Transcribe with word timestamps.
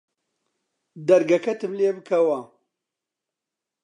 دەرگەکەتم 1.07 1.71
لێ 1.79 1.89
بکەوە 1.97 2.39